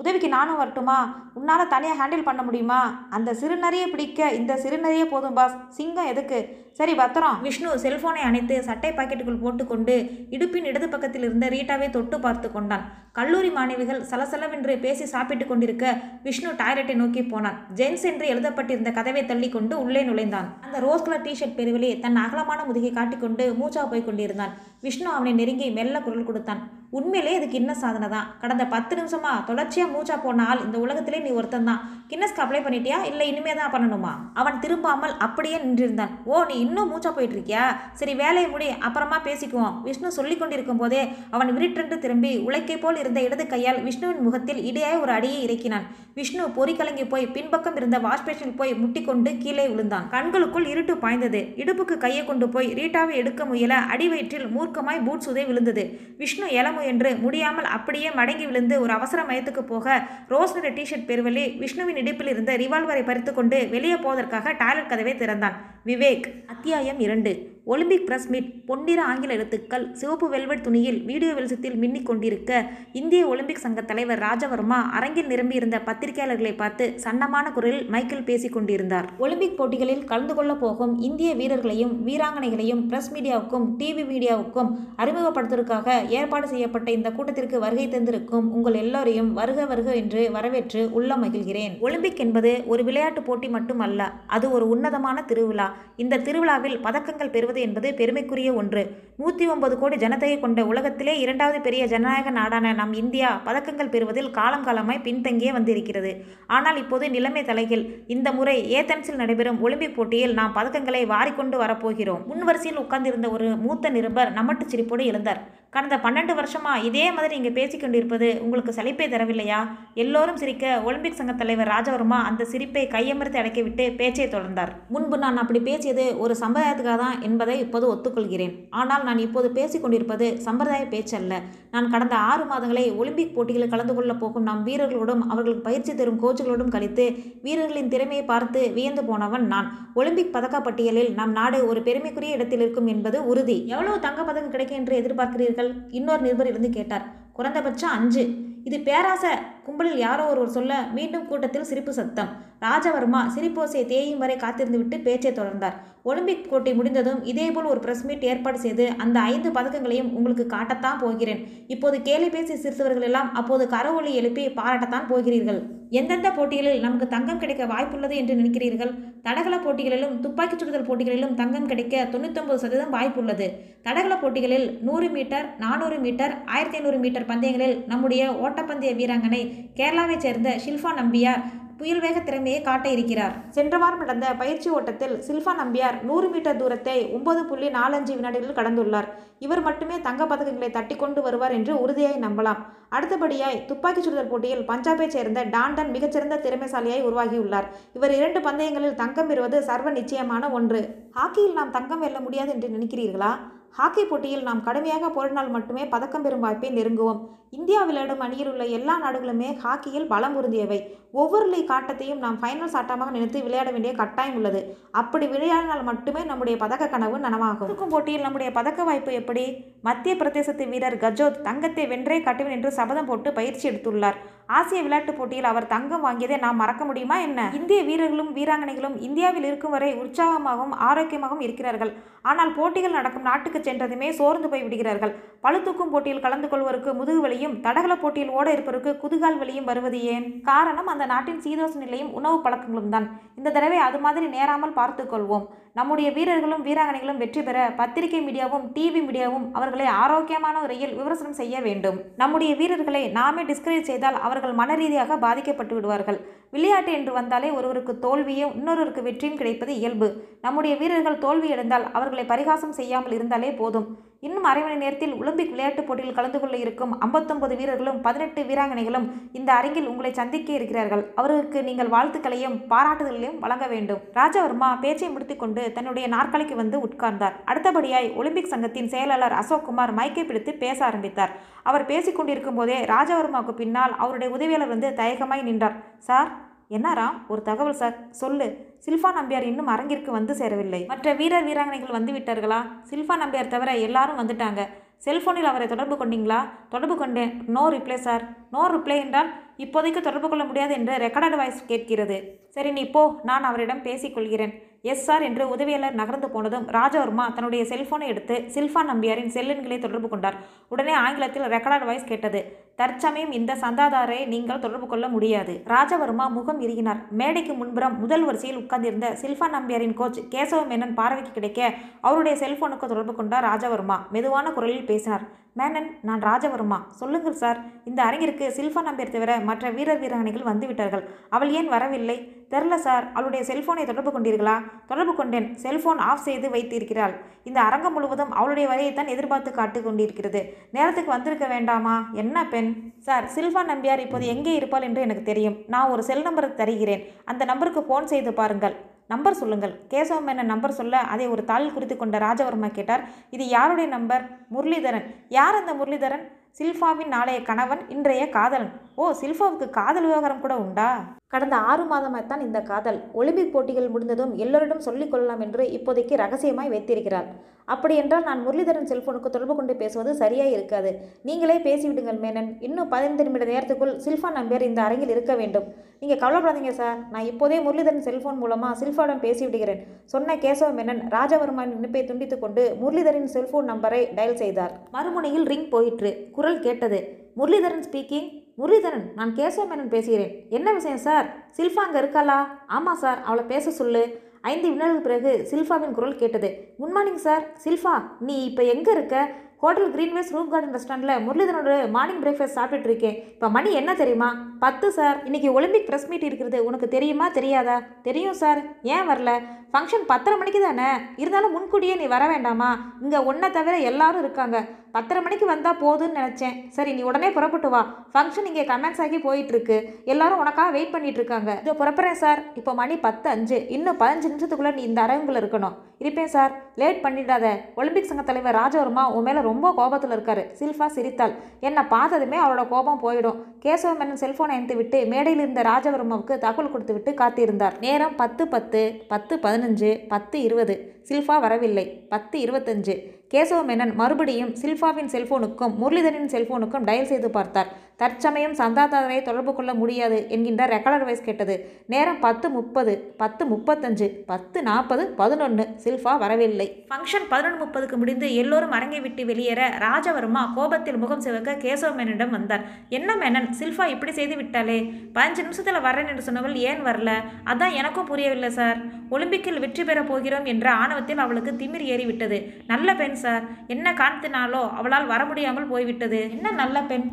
உதவிக்கு 0.00 0.28
நானும் 0.28 0.58
வரட்டுமா? 0.58 0.96
உன்னால் 1.34 1.70
தனியாக 1.72 1.98
ஹேண்டில் 2.00 2.26
பண்ண 2.28 2.42
முடியுமா? 2.42 3.06
அந்த 3.10 3.30
சிறுநறியை 3.34 3.86
பிடிக்க 3.86 4.28
இந்த 4.40 4.52
சிறுநறியே 4.54 5.04
போதும் 5.04 5.34
பாஸ் 5.34 5.56
சிங்கம் 5.68 6.10
எதுக்கு? 6.12 6.38
சரி 6.78 6.92
பத்திரம். 6.98 7.38
விஷ்ணு 7.44 7.70
செல்போனை 7.82 8.20
அணைத்து 8.26 8.56
சட்டை 8.66 8.90
பாக்கெட்டுக்குள் 8.96 9.40
போட்டுக்கொண்டு 9.44 9.94
இடுப்பின் 10.34 10.68
இடது 10.70 10.86
பக்கத்தில் 10.92 11.24
இருந்த 11.28 11.46
ரீட்டாவை 11.54 11.86
தொட்டு 11.96 12.16
பார்த்து 12.24 12.48
கொண்டான். 12.52 12.84
கல்லூரி 13.16 13.50
மாணவிகள் 13.56 14.04
சலசலவென்று 14.10 14.74
பேசி 14.84 15.04
சாப்பிட்டு 15.14 15.44
கொண்டிருக்க 15.48 15.94
விஷ்ணு 16.26 16.50
டாய்லெட்டை 16.60 16.94
நோக்கி 17.00 17.22
போனான். 17.32 17.56
ஜென்ஸ் 17.78 18.06
என்று 18.10 18.26
எழுதப்பட்டிருந்த 18.34 18.90
கதவை 18.98 19.22
தள்ளி 19.30 19.48
கொண்டு 19.56 19.74
உள்ளே 19.84 20.02
நுழைந்தான். 20.10 20.48
அந்த 20.66 20.78
ரோஸ் 20.86 21.04
கலர் 21.06 21.26
டிஷர்ட் 21.26 21.58
பெருவிலே 21.58 21.90
தன் 22.04 22.22
அகலமான 22.26 22.60
முதுகை 22.68 22.92
காட்டிக்கொண்டு 22.98 23.46
மூச்சா 23.60 23.84
போய் 23.92 24.08
கொண்டிருந்தான். 24.08 24.54
விஷ்ணு 24.86 25.10
அவனை 25.16 25.32
நெருங்கி 25.40 25.68
மெல்ல 25.78 25.98
குரல் 26.06 26.28
கொடுத்தான். 26.30 26.62
உண்மையிலே 26.98 27.32
இதுக்கு 27.38 27.56
இன்ன 27.62 27.72
சாதனை 27.80 28.06
தான் 28.14 28.28
கடந்த 28.42 28.64
பத்து 28.74 28.94
நிமிஷமா 28.98 29.32
தொடர்ச்சியாக 29.48 29.92
மூச்சா 29.94 30.16
போன 30.22 30.44
ஆள் 30.50 30.64
இந்த 30.66 30.76
உலகத்திலே 30.84 31.18
நீ 31.26 31.32
ஒருத்தன் 31.40 31.68
தான். 31.70 31.82
கின்னஸ்க்கு 32.10 32.42
அப்ளை 32.42 32.60
பண்ணிட்டியா? 32.64 32.98
இல்லை 33.10 33.24
இனிமே 33.30 33.52
தான் 33.60 33.72
பண்ணணுமா? 33.72 34.12
அவன் 34.40 34.60
திரும்பாமல் 34.62 35.14
அப்படியே 35.24 35.56
நின்றிருந்தான். 35.64 36.12
ஓ 36.30 36.42
நீ 36.50 36.54
இன்னும் 36.66 36.90
மூச்சா 36.92 37.10
போயிட்டு 37.16 37.36
இருக்கியா 37.36 37.64
சரி 38.00 38.12
வேலையை 38.22 38.48
முடி 38.52 38.68
அப்புறமா 38.86 39.18
பேசிக்குவோம். 39.26 39.74
விஷ்ணு 39.86 40.10
சொல்லி 40.18 40.36
கொண்டிருக்கும் 40.36 40.80
போதே 40.82 41.02
அவன் 41.36 41.50
விரிட்டென்று 41.56 41.98
திரும்பி 42.04 42.32
உழைக்கை 42.46 42.76
போல் 42.84 43.00
இருந்த 43.02 43.20
இடது 43.26 43.46
கையால் 43.52 43.80
விஷ்ணுவின் 43.88 44.24
முகத்தில் 44.26 44.60
இடையாய் 44.70 45.02
ஒரு 45.04 45.12
அடியை 45.18 45.40
இறக்கினான். 45.46 45.86
விஷ்ணு 46.18 46.44
பொறி 46.56 46.72
கலங்கி 46.78 47.04
போய் 47.10 47.26
பின்பக்கம் 47.34 47.76
இருந்த 47.80 47.96
வாஷ் 48.06 48.24
பேஷனில் 48.28 48.56
போய் 48.60 48.72
முட்டிக்கொண்டு 48.80 49.32
கீழே 49.42 49.66
விழுந்தான். 49.72 50.08
கண்களுக்குள் 50.14 50.66
இருட்டு 50.72 50.96
பாய்ந்தது. 51.04 51.42
இடுப்புக்கு 51.62 51.96
கையை 52.06 52.22
கொண்டு 52.30 52.48
போய் 52.54 52.70
ரீட்டாவை 52.78 53.14
எடுக்க 53.20 53.44
முயல 53.50 53.74
அடிவயிற்றில் 53.92 54.48
மூர்க்கமாய் 54.56 55.04
பூட்ஸ் 55.08 55.30
உதை 55.32 55.44
விழுந்தது. 55.50 55.84
விஷ்ணு 56.22 56.48
எழ 56.60 56.66
முயன்று 56.78 57.12
முடியாமல் 57.26 57.70
அப்படியே 57.76 58.08
மடங்கி 58.18 58.46
விழுந்து 58.48 58.74
ஒரு 58.86 58.94
அவசர 58.98 59.20
மயத்துக்கு 59.30 59.64
போக 59.72 59.86
ரோஸ் 60.34 60.56
நிற 60.58 60.68
டிஷர்ட் 60.80 61.08
பெருவலி 61.12 61.46
விஷ்ணுவின் 61.62 61.96
இடுப்பில் 61.98 62.28
இருந்த 62.28 62.56
ரிவால்வரை 62.56 63.04
பறித்துக்கொண்டு 63.04 63.68
வெளியே 63.68 63.96
போவதற்காக 63.96 64.52
டாய்லெட் 64.52 64.88
கதவை 64.88 65.16
திறந்தான். 65.16 65.56
விவேக் 65.86 66.26
அத்தியாயம் 66.46 67.00
இரண்டு. 67.00 67.57
ஒலிம்பிக் 67.72 68.04
பிரஸ் 68.06 68.28
மீட் 68.28 68.46
பொன்னிற 68.66 69.00
ஆங்கில 69.02 69.32
எழுத்துக்கள் 69.32 69.82
சிவப்பு 69.92 70.26
வெல்வெட் 70.28 70.62
துணியில் 70.62 71.00
வீடியோ 71.08 71.32
வெளிச்சத்தில் 71.34 71.74
மின்னிக் 71.80 72.06
கொண்டிருக்க 72.10 72.60
இந்திய 72.92 73.26
ஒலிம்பிக் 73.26 73.60
சங்க 73.64 73.82
தலைவர் 73.82 74.22
ராஜவர்மா 74.22 74.78
அரங்கில் 74.98 75.26
நிரம்பியிருந்த 75.26 75.78
பத்திரிகையாளர்களை 75.86 76.52
பார்த்து 76.56 76.84
சன்னமான 77.04 77.52
குரலில் 77.52 77.88
மைக்கேல் 77.88 78.22
பேசிக் 78.22 78.52
கொண்டிருந்தார். 78.52 79.08
ஒலிம்பிக் 79.18 79.56
போட்டிகளில் 79.56 80.04
கலந்து 80.04 80.36
கொள்ளப் 80.38 80.60
போகும் 80.60 80.94
இந்திய 81.08 81.34
வீரர்களையும் 81.34 81.92
வீராங்கனைகளையும் 82.06 82.82
பிரஸ் 82.86 83.10
மீடியாவுக்கும் 83.14 83.66
டிவி 83.82 84.04
மீடியாவுக்கும் 84.12 84.70
அறிமுகப்படுத்துவதற்காக 85.02 85.98
ஏற்பாடு 86.20 86.48
செய்யப்பட்ட 86.48 86.88
இந்த 86.90 87.12
கூட்டத்திற்கு 87.12 87.60
வருகை 87.66 87.86
தந்திருக்கும் 87.88 88.48
உங்கள் 88.56 88.80
எல்லோரையும் 88.84 89.30
வருக 89.32 89.66
வருக 89.66 89.94
என்று 89.94 90.24
வரவேற்று 90.38 90.82
உள்ளம் 90.92 91.24
மகிழ்கிறேன். 91.26 91.76
ஒலிம்பிக் 91.80 92.24
என்பது 92.26 92.54
ஒரு 92.66 92.84
விளையாட்டு 92.84 93.22
போட்டி 93.22 93.50
மட்டுமல்ல 93.58 94.10
அது 94.26 94.46
ஒரு 94.56 94.68
உன்னதமான 94.68 95.18
திருவிழா. 95.22 95.68
இந்த 95.96 96.22
திருவிழாவில் 96.28 96.80
பதக்கங்கள் 96.88 97.34
பெறுவது 97.36 97.56
என்பது 97.60 97.94
பெருமைக்குரிய 97.94 98.50
ஒன்று. 98.52 98.82
நூற்றி 99.16 99.44
ஒன்பது 99.48 99.78
கோடி 99.78 99.96
ஜனத்தொகை 99.96 100.40
கொண்ட 100.40 100.66
உலகத்திலே 100.66 101.14
இரண்டாவது 101.18 101.60
பெரிய 101.60 101.86
ஜனநாயக 101.86 102.30
நாடான 102.30 102.72
நம் 102.72 102.92
இந்தியா 102.92 103.40
பதக்கங்கள் 103.46 103.92
பெறுவதில் 103.94 104.30
காலம் 104.30 104.64
காலமாய் 104.64 105.04
பின்தங்கியே 105.04 105.52
வந்திருக்கிறது. 105.52 106.12
ஆனால் 106.46 106.76
இப்போது 106.76 107.10
நிலைமை 107.10 107.44
தலைகள் 107.44 107.84
இந்த 108.06 108.32
முறை 108.32 108.56
ஏதென்ஸில் 108.80 109.20
நடைபெறும் 109.22 109.60
ஒலிம்பிக் 109.60 109.96
போட்டியில் 109.96 110.34
நாம் 110.34 110.56
பதக்கங்களை 110.56 111.02
வாரிக்கொண்டு 111.06 111.58
வரப்போகிறோம். 111.64 112.24
முன்வரிசையில் 112.30 112.82
உட்கார்ந்திருந்த 112.84 113.30
ஒரு 113.30 113.48
மூத்த 113.56 113.88
நிருபர் 113.88 114.32
நமட்டு 114.32 114.66
சிரிப்போடு 114.66 115.04
எழுந்தார். 115.12 115.42
கடந்த 115.78 115.96
பன்னெண்டு 116.04 116.32
வருஷமா 116.38 116.70
இதே 116.86 117.04
மாதிரி 117.16 117.34
நீங்கள் 117.38 117.56
பேசிக்கொண்டிருப்பது 117.58 118.28
உங்களுக்கு 118.44 118.72
சலிப்பை 118.78 119.06
தரவில்லையா? 119.10 119.58
எல்லோரும் 120.02 120.38
சிரிக்க 120.42 120.72
ஒலிம்பிக் 120.86 121.18
சங்க 121.18 121.32
தலைவர் 121.40 121.70
ராஜவர்மா 121.72 122.18
அந்த 122.28 122.42
சிரிப்பை 122.52 122.82
கையமர்த்தி 122.94 123.38
அடக்கிவிட்டு 123.40 123.84
பேச்சை 124.00 124.26
தொடர்ந்தார். 124.32 124.72
முன்பு 124.94 125.18
நான் 125.24 125.38
அப்படி 125.42 125.60
பேசியது 125.68 126.04
ஒரு 126.22 126.36
சம்பிரதாயத்துக்காக 126.40 126.96
தான் 127.02 127.20
என்பதை 127.28 127.54
இப்போது 127.64 127.86
ஒத்துக்கொள்கிறேன். 127.92 128.54
ஆனால் 128.80 129.04
நான் 129.08 129.20
இப்போது 129.26 129.50
பேசிக்கொண்டிருப்பது 129.58 130.28
சம்பிரதாய 130.46 130.88
பேச்சல்ல. 130.94 131.38
நான் 131.74 131.90
கடந்த 131.94 132.16
ஆறு 132.30 132.44
மாதங்களை 132.52 132.84
ஒலிம்பிக் 133.02 133.34
போட்டிகளில் 133.36 133.72
கலந்து 133.74 133.96
கொள்ளப் 133.98 134.20
போகும் 134.24 134.46
நம் 134.48 134.64
வீரர்களோடும் 134.70 135.22
அவர்களுக்கு 135.30 135.66
பயிற்சி 135.68 135.94
தரும் 135.94 136.20
கோச்சுகளோடும் 136.24 136.74
கழித்து 136.76 137.06
வீரர்களின் 137.46 137.92
திறமையை 137.94 138.24
பார்த்து 138.32 138.62
வியந்து 138.78 139.04
போனவன் 139.12 139.46
நான். 139.54 139.70
ஒலிம்பிக் 140.00 140.34
பதக்க 140.38 140.56
பட்டியலில் 140.66 141.12
நம் 141.20 141.36
நாடு 141.38 141.60
ஒரு 141.70 141.82
பெருமைக்குரிய 141.90 142.36
இடத்தில் 142.38 142.64
இருக்கும் 142.64 142.90
என்பது 142.96 143.20
உறுதி. 143.32 143.58
எவ்வளவு 143.74 144.04
தங்க 144.08 144.20
பதக்கம் 144.28 144.52
கிடைக்கும் 144.56 144.80
என்று 144.80 144.94
எதிர்பார்க்கிறீர்கள்? 145.02 145.67
இன்னொரு 145.88 146.22
நிருபர் 146.22 146.46
இருந்து 146.46 146.70
கேட்டார். 146.70 147.06
குறைந்தபட்சம் 147.32 147.90
அஞ்சு. 147.90 148.34
இது 148.64 148.80
பேராச. 148.80 149.38
கும்பலில் 149.64 149.98
யாரோ 149.98 150.26
ஒருவர் 150.26 150.48
சொல்ல 150.48 150.82
மீண்டும் 150.92 151.26
கூட்டத்தில் 151.26 151.64
சிரிப்பு 151.64 151.92
சத்தம். 151.92 152.28
ராஜவர்மா 152.66 153.20
சிரிப்போசை 153.34 153.82
தேயும் 153.92 154.22
வரை 154.22 154.36
காத்திருந்துவிட்டு 154.36 154.96
பேச்சை 155.06 155.32
தொடர்ந்தார். 155.32 155.76
ஒலிம்பிக் 156.02 156.46
போட்டி 156.50 156.70
முடிந்ததும் 156.74 157.20
இதேபோல் 157.30 157.68
ஒரு 157.72 157.80
பிரஸ் 157.84 158.04
மீட் 158.08 158.24
ஏற்பாடு 158.30 158.58
செய்து 158.58 158.84
அந்த 159.04 159.16
ஐந்து 159.32 159.48
பதக்கங்களையும் 159.50 160.12
உங்களுக்கு 160.18 160.44
காட்டத்தான் 160.56 161.00
போகிறேன். 161.00 161.40
இப்போது 161.74 161.96
கேலி 162.02 162.28
பேசி 162.28 162.54
சிரித்தவர்கள் 162.54 163.06
எல்லாம் 163.08 163.28
அப்போது 163.40 163.64
கரவொலி 163.74 164.12
எழுப்பி 164.20 164.44
பாராட்டத்தான் 164.60 165.08
போகிறீர்கள். 165.10 165.60
எந்தெந்த 165.90 166.28
போட்டிகளில் 166.30 166.80
நமக்கு 166.80 167.06
தங்கம் 167.14 167.40
கிடைக்க 167.42 167.66
வாய்ப்புள்ளது 167.66 168.14
என்று 168.20 168.34
நினைக்கிறீர்கள்? 168.34 168.92
தடகள 169.26 169.54
போட்டிகளிலும் 169.56 170.16
துப்பாக்கிச் 170.24 170.60
சுடுதல் 170.62 170.88
போட்டிகளிலும் 170.88 171.34
தங்கம் 171.34 171.68
கிடைக்க 171.70 172.08
தொண்ணூத்தொன்பது 172.12 172.60
சதவீதம் 172.64 172.94
வாய்ப்புள்ளது. 172.96 173.46
தடகள 173.82 174.16
போட்டிகளில் 174.16 174.66
நூறு 174.88 175.08
மீட்டர் 175.08 175.46
நானூறு 175.58 175.98
மீட்டர் 175.98 176.34
ஆயிரத்தி 176.46 176.78
ஐநூறு 176.78 176.98
மீட்டர் 176.98 177.30
பந்தயங்களில் 177.30 177.78
நம்முடைய 177.86 178.24
ஓட்டப்பந்தய 178.46 178.92
வீராங்கனை 179.00 179.42
கேரளாவைச் 179.80 180.26
சேர்ந்த 180.26 180.50
ஷில்ஃபா 180.66 180.92
நம்பியார் 181.00 181.42
புயல் 181.78 182.00
வேக 182.04 182.20
திறமையை 182.20 182.60
காட்ட 182.62 182.86
இருக்கிறார். 182.88 183.34
சென்ற 183.56 183.74
வாரம் 183.78 184.02
நடந்த 184.02 184.26
பயிற்சி 184.34 184.68
ஓட்டத்தில் 184.70 185.14
சில்ஃபா 185.26 185.52
நம்பியார் 185.60 185.98
நூறு 186.02 186.28
மீட்டர் 186.28 186.60
தூரத்தை 186.62 186.96
ஒன்பது 187.16 187.44
புள்ளி 187.44 187.68
நாலஞ்சு 187.68 188.12
வினாடிகளில் 188.18 188.58
கடந்துள்ளார். 188.60 189.08
இவர் 189.38 189.62
மட்டுமே 189.68 189.96
தங்க 190.00 190.24
பதக்கங்களை 190.24 190.70
தட்டி 190.70 190.96
கொண்டு 190.96 191.22
வருவார் 191.22 191.52
என்று 191.52 191.74
உறுதியாய் 191.80 192.24
நம்பலாம். 192.26 192.62
அடுத்தபடியாய் 192.96 193.64
துப்பாக்கிச் 193.64 194.06
சுடுதல் 194.06 194.30
போட்டியில் 194.30 194.66
பஞ்சாபைச் 194.68 195.14
சேர்ந்த 195.16 195.42
டாண்டன் 195.42 195.90
மிகச்சிறந்த 195.90 196.40
திறமைசாலியாய் 196.46 197.06
உருவாகியுள்ளார். 197.08 197.68
இவர் 197.92 198.14
இரண்டு 198.14 198.40
பந்தயங்களில் 198.40 198.98
தங்கம் 199.02 199.26
பெறுவது 199.26 199.62
சர்வ 199.62 199.90
நிச்சயமான 199.90 200.50
ஒன்று. 200.50 200.82
ஹாக்கியில் 201.18 201.58
நாம் 201.60 201.76
தங்கம் 201.78 202.04
வெல்ல 202.06 202.20
முடியாது 202.20 202.52
என்று 202.56 202.68
நினைக்கிறீர்களா? 202.68 203.32
ஹாக்கி 203.78 204.02
போட்டியில் 204.04 204.42
நாம் 204.42 204.62
கடுமையாக 204.62 205.08
போரினால் 205.08 205.50
மட்டுமே 205.54 205.82
பதக்கம் 205.86 206.22
பெறும் 206.22 206.40
வாய்ப்பை 206.40 206.68
நெருங்குவோம். 206.70 207.20
இந்தியா 207.50 207.80
விளையாடும் 207.82 208.22
அணியில் 208.26 208.50
உள்ள 208.50 208.64
எல்லா 208.78 208.94
நாடுகளுமே 209.04 209.48
ஹாக்கியில் 209.64 210.08
பலம் 210.12 210.36
உறுதியவை. 210.36 210.78
ஒவ்வொரு 211.12 211.46
லீக் 211.48 211.70
ஆட்டத்தையும் 211.70 212.18
நாம் 212.18 212.38
ஃபைனல்ஸ் 212.40 212.74
ஆட்டமாக 212.80 213.10
நினைத்து 213.10 213.42
விளையாட 213.42 213.70
வேண்டிய 213.70 213.94
கட்டாயம் 213.94 214.34
உள்ளது. 214.34 214.60
அப்படி 214.90 215.26
விளையாடினால் 215.26 215.84
மட்டுமே 215.84 216.24
நம்முடைய 216.24 216.58
பதக்க 216.64 216.88
கனவு 216.88 217.18
நனவாகும். 217.18 217.64
இருக்கும் 217.64 217.88
போட்டியில் 217.88 218.20
நம்முடைய 218.20 218.52
பதக்க 218.52 218.84
வாய்ப்பு 218.84 219.12
எப்படி? 219.12 219.44
மத்திய 219.82 220.14
பிரதேசத்து 220.14 220.68
வீரர் 220.68 221.02
கஜோத் 221.04 221.40
தங்கத்தை 221.40 221.86
வென்றே 221.86 222.18
கட்டுவேன் 222.18 222.56
என்று 222.56 222.72
சபதம் 222.72 223.06
போட்டு 223.06 223.32
பயிற்சி 223.32 223.64
எடுத்துள்ளார். 223.70 224.18
ஆசிய 224.46 224.82
விளையாட்டுப் 224.82 225.18
போட்டியில் 225.18 225.44
அவர் 225.44 225.66
தங்கம் 225.66 226.04
வாங்கியதை 226.04 226.38
நாம் 226.38 226.56
மறக்க 226.56 226.84
முடியுமா 226.84 227.20
என்ன? 227.20 227.50
இந்திய 227.52 227.82
வீரர்களும் 227.82 228.30
வீராங்கனைகளும் 228.36 228.96
இந்தியாவில் 229.00 229.44
இருக்கும் 229.44 229.70
வரை 229.70 229.90
உற்சாகமாகவும் 229.94 230.74
ஆரோக்கியமாகவும் 230.88 231.40
இருக்கிறார்கள். 231.40 231.92
ஆனால் 232.22 232.54
போட்டிகள் 232.54 232.90
நடக்கும் 232.90 233.22
நாட்டுக்கு 233.22 233.58
சென்றதுமே 233.58 234.08
சோர்ந்து 234.10 234.48
போய் 234.48 234.62
விடுகிறார்கள். 234.62 235.12
பழுத்தூக்கும் 235.42 235.92
போட்டியில் 235.92 236.20
கலந்து 236.20 236.48
கொள்வோருக்கு 236.48 236.92
முதுகு 236.94 237.20
வலியும் 237.20 237.60
தடகள 237.60 237.96
போட்டியில் 237.96 238.28
ஓட 238.28 238.46
இருப்பவருக்கு 238.54 238.94
குதுகால் 239.02 239.38
வலியும் 239.38 239.64
வருவது 239.64 240.02
ஏன்? 240.02 240.40
காரணம் 240.40 240.90
அந்த 240.98 241.08
நாட்டின் 241.14 241.42
சீதோஷ 241.44 241.72
நிலையும் 241.82 242.14
உணவு 242.18 242.36
பழக்கங்களும் 242.44 242.92
தான். 242.94 243.06
இந்த 243.38 243.48
தடவை 243.56 243.78
அது 243.86 243.98
மாதிரி 244.04 244.26
நேராமல் 244.36 244.76
பார்த்து 244.78 245.02
கொள்வோம். 245.10 245.44
நம்முடைய 245.78 246.08
வீரர்களும் 246.16 246.64
வீராங்கனைகளும் 246.66 247.20
வெற்றி 247.22 247.42
பெற 247.48 247.58
பத்திரிகை 247.80 248.20
மீடியாவும் 248.24 248.64
டிவி 248.76 249.00
மீடியாவும் 249.04 249.44
அவர்களை 249.58 249.86
ஆரோக்கியமான 250.02 250.54
முறையில் 250.62 250.96
விமர்சனம் 251.00 251.38
செய்ய 251.40 251.60
வேண்டும். 251.66 251.98
நம்முடைய 252.22 252.52
வீரர்களை 252.60 253.02
நாமே 253.18 253.44
டிஸ்கரேஜ் 253.50 253.90
செய்தால் 253.90 254.18
அவர்கள் 254.28 254.58
மன 254.60 254.76
ரீதியாக 254.80 255.18
பாதிக்கப்பட்டு 255.26 255.76
விடுவார்கள். 255.76 256.18
விளையாட்டு 256.56 256.90
என்று 256.98 257.14
வந்தாலே 257.20 257.50
ஒருவருக்கு 257.58 257.94
தோல்வியும் 258.06 258.56
இன்னொருவருக்கு 258.58 259.06
வெற்றியும் 259.08 259.40
கிடைப்பது 259.42 259.72
இயல்பு. 259.80 260.10
நம்முடைய 260.46 260.74
வீரர்கள் 260.82 261.22
தோல்வி 261.26 261.50
அடைந்தால் 261.56 261.88
அவர்களை 261.98 262.26
பரிகாசம் 262.34 262.76
செய்யாமல் 262.80 263.16
இருந்தாலே 263.18 263.52
போதும். 263.62 263.88
இன்னும் 264.20 264.44
அரை 264.44 264.62
மணி 264.62 264.74
நேரத்தில் 264.74 265.12
ஒலிம்பிக் 265.14 265.50
விளையாட்டுப் 265.50 265.86
போட்டியில் 265.86 266.14
கலந்து 266.14 266.40
கொள்ள 266.40 266.56
இருக்கும் 266.56 267.00
ஐம்பத்தொன்பது 267.00 267.56
வீரர்களும் 267.56 268.00
பதினெட்டு 268.00 268.42
வீராங்கனைகளும் 268.42 269.12
இந்த 269.32 269.52
அரங்கில் 269.52 269.86
உங்களை 269.86 270.12
சந்திக்க 270.12 270.52
இருக்கிறார்கள். 270.52 271.12
அவர்களுக்கு 271.14 271.62
நீங்கள் 271.62 271.88
வாழ்த்துக்களையும் 271.88 272.56
பாராட்டுதலையும் 272.70 273.38
வழங்க 273.38 273.66
வேண்டும். 273.66 274.00
ராஜவர்மா 274.14 274.80
பேச்சை 274.80 275.08
முடித்துக்கொண்டு 275.08 275.72
தன்னுடைய 275.72 276.08
நாற்காலிக்கு 276.08 276.56
வந்து 276.56 276.78
உட்கார்ந்தார். 276.78 277.38
அடுத்தபடியாய் 277.46 278.16
ஒலிம்பிக் 278.16 278.52
சங்கத்தின் 278.54 278.88
செயலாளர் 278.88 279.32
அசோக் 279.32 279.64
குமார் 279.64 279.94
மைக்கை 279.94 280.26
பிடித்து 280.26 280.54
பேச 280.54 280.84
ஆரம்பித்தார். 280.84 281.30
அவர் 281.62 281.86
பேசிக்கொண்டிருக்கும் 281.86 282.56
போதே 282.56 282.80
ராஜவர்மாவுக்கு 282.80 283.52
பின்னால் 283.52 283.96
அவருடைய 283.96 284.34
உதவியாளர் 284.34 284.68
வந்து 284.68 284.90
தயக்கமாய் 284.96 285.42
நின்றார். 285.42 285.78
சார்? 285.98 286.47
என்ன 286.76 286.94
ராம் 286.94 287.18
ஒரு 287.28 287.42
தகவல் 287.42 287.78
சார் 287.82 287.96
சொல்லு. 288.10 288.46
சில்ஃபா 288.86 289.10
நம்பியார் 289.18 289.42
இன்னும் 289.42 289.66
அரங்கிற்கு 289.66 290.10
வந்து 290.10 290.34
சேரவில்லை. 290.34 290.84
மற்ற 290.86 291.12
வீரர் 291.12 291.46
வீராங்கனைகள் 291.46 291.96
வந்து 291.98 292.12
விட்டார்களா? 292.12 292.60
சில்ஃபா 292.90 293.16
நம்பியார் 293.22 293.54
தவிர 293.54 293.76
எல்லாரும் 293.76 294.20
வந்துட்டாங்க. 294.20 294.62
செல்போனில் 294.96 295.50
அவரை 295.50 295.66
தொடர்பு 295.68 295.96
கொண்டீங்களா? 295.96 296.38
தொடர்பு 296.68 296.96
கொண்டேன். 296.96 297.42
No 297.46 297.70
reply 297.70 297.94
sir. 297.94 298.24
No 298.50 298.62
reply 298.68 298.96
என்றால் 299.04 299.30
இப்போதைக்கு 299.64 300.00
தொடர்பு 300.00 300.28
கொள்ள 300.28 300.44
முடியாது 300.44 300.72
என்று 300.74 300.94
ரெக்கார்டட் 300.96 301.36
வாய்ஸ் 301.36 301.66
கேட்கிறது. 301.66 302.16
சரி 302.50 302.70
நீ 302.70 302.90
போ. 302.90 303.20
நான் 303.22 303.42
அவரிடம் 303.42 303.82
பேசிக்கொள்கிறேன் 303.82 304.54
எஸ் 304.82 305.04
சார் 305.04 305.22
என்று 305.22 305.48
உதவியாளர் 305.48 305.94
நகர்ந்து 305.94 306.28
போனதும் 306.28 306.66
ராஜவர்மா 306.66 307.34
தன்னுடைய 307.34 307.64
செல்போனை 307.64 308.06
எடுத்து 308.06 308.44
சில்ஃபான் 308.54 308.90
நம்பியாரின் 308.90 309.32
செல்லெண்களை 309.36 309.78
தொடர்பு 309.78 310.08
கொண்டார். 310.08 310.36
உடனே 310.68 310.92
ஆங்கிலத்தில் 310.92 311.42
ரெக்கார்ட் 311.42 311.84
வாய்ஸ் 311.84 312.04
கேட்டது. 312.04 312.56
தற்சமயம் 312.76 313.32
இந்த 313.32 313.54
சந்தாதாரை 313.54 314.26
நீங்கள் 314.26 314.58
தொடர்பு 314.58 314.86
கொள்ள 314.86 315.08
முடியாது. 315.08 315.62
ராஜவர்மா 315.66 316.30
முகம் 316.30 316.60
இறுகினார். 316.60 317.08
மேடைக்கு 317.10 317.52
முன்புறம் 317.52 318.00
முதல் 318.00 318.24
வரிசையில் 318.24 318.58
உட்கார்ந்திருந்த 318.58 319.16
சில்ஃபான் 319.22 319.56
நம்பியாரின் 319.58 319.94
கோச் 319.94 320.20
கேசவ 320.34 320.62
மேனன் 320.72 320.94
பார்வைக்கு 320.94 321.32
கிடைக்க 321.32 321.72
அவருடைய 322.00 322.46
செல்போனுக்கு 322.46 322.86
தொடர்பு 322.86 323.14
கொண்டார் 323.14 323.44
ராஜவர்மா. 323.44 323.98
மெதுவான 324.10 324.50
குரலில் 324.50 324.86
பேசினார். 324.86 325.22
மேனன் 325.56 325.90
நான் 326.02 326.20
ராஜவர்மா. 326.20 326.86
சொல்லுங்கள் 326.90 327.32
சார். 327.32 327.60
இந்த 327.84 328.04
அரங்கிற்கு 328.04 328.48
சில்ஃபான் 328.56 328.82
நம்பியர் 328.82 329.10
தவிர 329.10 329.38
மற்ற 329.38 329.70
வீரர் 329.70 330.00
வீராணிகள் 330.00 330.50
வந்துவிட்டார்கள். 330.52 331.04
அவள் 331.30 331.50
ஏன் 331.50 331.68
வரவில்லை? 331.68 332.37
தெரில 332.50 332.74
சார். 332.74 333.04
அவளுடைய 333.12 333.44
செல்போனை 333.44 333.86
தொடர்பு 333.86 334.10
கொண்டீர்களா? 334.10 334.62
தொடர்பு 334.86 335.14
கொண்டேன். 335.14 335.56
செல்போன் 335.56 335.98
ஆஃப் 335.98 336.24
செய்து 336.26 336.50
வைத்திருக்கிறாள். 336.50 337.14
இந்த 337.44 337.60
அரங்கம் 337.60 337.92
முழுவதும் 337.92 338.32
அவளுடைய 338.32 338.68
வரையைத்தான் 338.68 339.06
எதிர்பார்த்து 339.06 339.50
காட்டு 339.52 339.82
கொண்டிருக்கிறது. 339.82 340.56
நேரத்துக்கு 340.72 341.10
வந்திருக்க 341.10 341.46
வேண்டாமா? 341.46 342.08
என்ன 342.12 342.46
பெண்? 342.46 342.70
சார் 342.98 343.24
சில்வா 343.34 343.64
நம்பியார் 343.72 343.98
இப்போது 343.98 344.26
எங்கே 344.26 344.54
இருப்பாள் 344.54 344.82
என்று 344.82 345.00
எனக்கு 345.00 345.22
தெரியும். 345.22 345.58
நான் 345.66 345.90
ஒரு 345.90 346.02
செல் 346.02 346.22
நம்பர் 346.22 346.54
தருகிறேன். 346.54 347.04
அந்த 347.24 347.44
நம்பருக்கு 347.44 347.82
ஃபோன் 347.88 348.04
செய்து 348.04 348.32
பாருங்கள். 348.32 348.76
நம்பர் 349.08 349.34
சொல்லுங்கள். 349.34 349.80
கேசவ 349.90 350.16
மேனன் 350.26 350.52
நம்பர் 350.52 350.72
சொல்ல 350.72 350.98
அதை 350.98 351.28
ஒரு 351.28 351.42
தாளில் 351.46 351.72
குறித்து 351.72 351.96
கொண்ட 351.96 352.18
ராஜவர்மா 352.18 352.70
கேட்டார். 352.70 353.04
இது 353.30 353.48
யாருடைய 353.48 353.90
நம்பர்? 353.90 354.24
முரளிதரன். 354.54 355.06
யார் 355.28 355.54
அந்த 355.54 355.72
முரளிதரன்? 355.72 356.24
சில்ஃபாவின் 356.58 357.06
நாளைய 357.06 357.42
கணவன் 357.42 357.88
இன்றைய 357.88 358.28
காதலன். 358.28 358.72
ஓ 358.94 359.12
சில்ஃபாவுக்கு 359.20 359.70
காதல் 359.70 360.06
விவகாரம் 360.06 360.40
கூட 360.40 360.56
உண்டா? 360.56 361.04
கடந்த 361.32 361.56
ஆறு 361.56 361.82
மாதமாகத்தான் 361.82 362.40
இந்த 362.40 362.60
காதல் 362.60 363.02
ஒலிம்பிக் 363.12 363.52
போட்டிகள் 363.52 363.88
முடிந்ததும் 363.88 364.38
எல்லோரிடம் 364.38 364.76
சொல்லிக் 364.76 365.10
கொள்ளலாம் 365.10 365.40
என்று 365.40 365.64
இப்போதைக்கு 365.64 366.16
ரகசியமாய் 366.16 366.68
வைத்திருக்கிறார். 366.68 367.26
அப்படியென்றால் 367.64 368.22
நான் 368.22 368.48
முரளிதரன் 368.48 368.88
செல்போனுக்கு 368.90 369.30
தொடர்பு 369.30 369.56
கொண்டு 369.56 369.76
பேசுவது 369.76 370.14
சரியாக 370.14 370.50
இருக்காது. 370.50 370.98
நீங்களே 371.22 371.58
பேசிவிடுங்கள் 371.58 372.20
மேனன். 372.24 372.56
இன்னும் 372.60 372.88
பதினைந்து 372.88 373.24
நிமிட 373.24 373.44
நேரத்துக்குள் 373.44 374.00
சில்ஃபான் 374.04 374.36
நம்பியார் 374.36 374.60
இந்த 374.60 374.82
அரங்கில் 374.82 375.08
இருக்க 375.08 375.34
வேண்டும். 375.34 375.64
நீங்கள் 376.00 376.18
கவலைப்படாதீங்க 376.18 376.70
சார். 376.70 376.96
நான் 377.10 377.24
இப்போதே 377.24 377.58
முரளிதரன் 377.58 377.98
செல்போன் 377.98 378.36
மூலமாக 378.36 378.86
சில்ஃபாவுடன் 378.86 379.20
பேசிவிடுகிறேன். 379.20 379.82
சொன்ன 380.04 380.36
கேசவ 380.36 380.72
மேனன் 380.80 381.02
ராஜவர்மாவின் 381.10 381.76
இணைப்பை 381.76 382.04
துண்டித்துக் 382.04 382.38
கொண்டு 382.38 382.76
முரளிதரின் 382.82 383.24
செல்போன் 383.24 383.70
நம்பரை 383.70 384.08
டயல் 384.14 384.34
செய்தார். 384.34 384.80
மறுமுனையில் 384.92 385.44
ரிங் 385.44 385.68
போயிற்று. 385.68 386.28
குரல் 386.32 386.60
கேட்டது. 386.60 387.26
முரளிதரன் 387.36 387.84
ஸ்பீக்கிங். 387.90 388.37
முரளிதரன் 388.58 389.04
நான் 389.14 389.34
கேசவமேனன் 389.34 389.92
பேசுகிறேன். 389.94 390.32
என்ன 390.50 390.72
விஷயம் 390.72 391.02
சார்? 391.08 391.26
சில்ஃபா 391.56 391.82
அங்கே 391.86 392.00
இருக்காளா? 392.00 392.38
ஆமாம் 392.66 392.96
சார். 392.96 393.20
அவளை 393.24 393.44
பேச 393.44 393.70
சொல்லு. 393.70 394.02
ஐந்து 394.40 394.68
வினாளுக்கு 394.68 395.06
பிறகு 395.08 395.48
சில்ஃபாவின் 395.50 395.96
குரல் 395.98 396.20
கேட்டது. 396.22 396.48
Good 396.78 396.90
morning 396.90 397.22
sir. 397.26 397.44
சில்ஃபா 397.64 398.02
நீ 398.18 398.44
இப்போ 398.44 398.62
எங்கே 398.62 398.90
இருக்க? 398.90 399.28
ஹோட்டல் 399.62 399.92
கிரீன்வேஸ் 399.94 400.32
ரூப் 400.34 400.48
கார்டன் 400.48 400.74
ரெஸ்டாரண்ட்டில் 400.74 401.22
முரளிதரனோட 401.26 401.90
மார்னிங் 401.90 402.20
பிரேக்ஃபாஸ்ட் 402.22 402.56
சாப்பிட்டுட்டு 402.58 402.90
இருக்கேன். 402.90 403.16
இப்போ 403.34 403.48
மணி 403.48 403.72
என்ன 403.72 403.94
தெரியுமா? 403.94 404.28
பத்து 404.60 404.92
சார். 404.92 405.24
இன்னைக்கு 405.24 405.52
ஒலிம்பிக் 405.52 405.88
ப்ரெஸ் 405.88 406.08
மீட் 406.08 406.22
இருக்கிறது. 406.22 406.64
உனக்கு 406.64 406.88
தெரியுமா 406.88 407.28
தெரியாதா? 407.28 407.82
தெரியும் 408.02 408.38
சார். 408.42 408.60
ஏன் 408.82 409.08
வரல? 409.08 409.32
ஃபங்க்ஷன் 409.72 410.06
பத்தரை 410.06 410.38
மணிக்கு 410.38 410.60
தானே? 410.60 410.90
இருந்தாலும் 411.16 411.52
முன்கூட்டியே 411.52 411.96
நீ 411.96 412.06
வர 412.06 412.26
வேண்டாமா? 412.26 412.70
இங்கே 413.00 413.16
ஒன்றை 413.16 413.50
தவிர 413.50 413.76
எல்லாரும் 413.90 414.20
இருக்காங்க. 414.20 414.60
பத்தரை 414.94 415.20
மணிக்கு 415.24 415.46
வந்தால் 415.50 415.80
போதுன்னு 415.82 416.18
நினச்சேன். 416.18 416.56
சரி 416.76 416.92
நீ 416.96 417.02
உடனே 417.08 417.28
புறப்பட்டு 417.36 417.68
வா. 417.74 417.80
ஃபங்க்ஷன் 418.12 418.48
இங்கே 418.50 418.64
கமெண்ட்ஸ் 418.70 419.02
ஆகி 419.04 419.18
போயிட்டுருக்கு. 419.26 419.76
எல்லாரும் 420.12 420.40
உனக்காக 420.44 420.70
வெயிட் 420.76 420.94
பண்ணிட்டு 420.94 421.20
இருக்காங்க. 421.20 421.50
இதோ 421.62 421.74
புறப்புறேன் 421.80 422.18
சார் 422.22 422.40
இப்போ 422.60 422.74
மணி 422.80 422.96
பத்து 423.06 423.28
அஞ்சு. 423.34 423.58
இன்னும் 423.76 424.00
பதினஞ்சு 424.02 424.30
நிமிஷத்துக்குள்ளே 424.32 424.72
நீ 424.78 424.82
இந்த 424.90 425.02
அரங்குல 425.06 425.42
இருக்கணும். 425.42 425.76
இருப்பேன் 426.02 426.32
சார் 426.34 426.52
லேட் 426.80 427.02
பண்ணிடாத. 427.04 427.46
ஒலிம்பிக் 427.80 428.08
சங்க 428.08 428.22
தலைவர் 428.22 428.58
ராஜவர்மா 428.60 429.04
உன் 429.14 429.26
மேலே 429.28 429.40
ரொம்ப 429.48 429.72
கோபத்தில் 429.78 430.14
இருக்காரு. 430.16 430.42
சில்ஃபா 430.60 430.86
சிரித்தாள். 430.96 431.34
என்னை 431.68 431.82
பார்த்ததுமே 431.94 432.38
அவரோட 432.44 432.64
கோபம் 432.74 433.02
போயிடும். 433.04 433.38
கேசவ 433.64 433.92
மேனன் 434.00 434.22
செல்ஃபோனை 434.24 434.56
எடுத்து 434.58 434.76
விட்டு 434.80 435.00
மேடையில் 435.12 435.42
இருந்த 435.44 435.62
ராஜவர்மாவுக்கு 435.70 436.36
தகவல் 436.46 436.72
கொடுத்து 436.74 436.96
விட்டு 436.98 437.12
காத்திருந்தார். 437.22 437.76
நேரம் 437.86 438.16
பத்து 438.22 438.48
பத்து 438.54 438.82
பத்து 439.12 439.36
பதினஞ்சு 439.46 439.92
பத்து 440.14 440.38
இருபது. 440.48 440.76
சில்ஃபா 441.10 441.36
வரவில்லை. 441.46 441.86
பத்து 442.14 442.36
இருபத்தஞ்சு. 442.46 442.96
கேசவ 443.32 443.58
மேனன் 443.68 443.94
மறுபடியும் 443.94 444.52
சில்ஃபாவின் 444.60 445.10
செல்போனுக்கும் 445.14 445.74
முரளிதரின் 445.80 446.30
செல்போனுக்கும் 446.34 446.86
டயல் 446.88 447.10
செய்து 447.10 447.28
பார்த்தார். 447.30 447.70
தற்சமயம் 448.00 448.52
சந்தாதாரரை 448.52 449.22
தொடர்பு 449.22 449.52
கொள்ள 449.54 449.74
முடியாது 449.74 450.18
என்கின்ற 450.34 450.66
ரெக்கார்டர் 450.66 451.04
வாய்ஸ் 451.04 451.24
கேட்டது. 451.28 451.54
நேரம் 451.86 452.20
பத்து 452.20 452.46
முப்பது 452.48 452.92
பத்து 453.16 453.42
முப்பத்தஞ்சு 453.52 454.06
பத்து 454.26 454.58
நாற்பது 454.62 455.04
பதினொன்று 455.20 455.64
சில்ஃபா 455.84 456.12
வரவில்லை. 456.18 456.66
ஃபங்க்ஷன் 456.90 457.26
பதினொன்று 457.28 457.58
முப்பதுக்கு 457.64 457.96
முடிந்து 457.96 458.34
எல்லோரும் 458.34 458.70
அரங்கை 458.70 459.00
விட்டு 459.00 459.24
வெளியேற 459.24 459.62
ராஜவர்மா 459.68 460.42
கோபத்தில் 460.54 460.96
முகம் 460.96 461.20
சிவக்க 461.20 461.56
கேசவ 461.64 461.90
மேனனிடம் 461.98 462.34
வந்தார். 462.36 462.64
என்ன 462.88 463.16
மேனன்? 463.16 463.48
சில்ஃபா 463.60 463.86
இப்படி 463.86 464.12
செய்து 464.12 464.36
விட்டாலே 464.36 464.78
பதினஞ்சு 465.14 465.44
நிமிஷத்தில் 465.46 465.80
வரேன் 465.88 466.08
என்று 466.08 466.26
சொன்னவள் 466.28 466.54
ஏன் 466.68 466.84
வரல? 466.84 467.10
அதான் 467.44 467.74
எனக்கும் 467.80 468.08
புரியவில்லை 468.12 468.50
சார். 468.50 468.78
ஒலிம்பிக்கில் 469.10 469.60
வெற்றி 469.60 469.84
பெறப் 469.84 470.08
போகிறோம் 470.08 470.44
என்ற 470.44 470.70
ஆணவத்தில் 470.70 471.24
அவளுக்கு 471.26 471.50
திமிர் 471.52 471.86
ஏறிவிட்டது 471.94 472.40
நல்ல 472.66 472.94
பெண் 472.94 473.18
சார். 473.24 473.44
என்ன 473.66 473.92
காரணத்தினாலோ 473.92 474.62
அவளால் 474.80 475.06
வர 475.06 475.24
முடியாமல் 475.24 475.70
போய்விட்டது. 475.74 476.22
என்ன 476.30 476.50
நல்ல 476.62 476.82
பெண்? 476.82 477.06